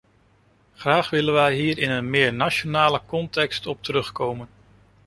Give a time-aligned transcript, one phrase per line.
[0.73, 4.47] Graag willen wij hier in een meer nationale context op terugkomen.